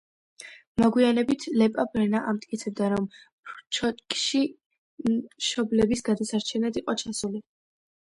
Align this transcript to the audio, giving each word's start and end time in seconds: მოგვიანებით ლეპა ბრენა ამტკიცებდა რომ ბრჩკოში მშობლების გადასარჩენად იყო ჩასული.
მოგვიანებით 0.83 1.45
ლეპა 1.61 1.85
ბრენა 1.97 2.23
ამტკიცებდა 2.33 2.89
რომ 2.95 3.07
ბრჩკოში 3.53 4.43
მშობლების 5.15 6.07
გადასარჩენად 6.13 6.85
იყო 6.85 7.01
ჩასული. 7.07 7.49